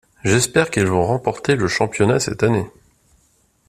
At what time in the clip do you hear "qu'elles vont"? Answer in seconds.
0.71-1.05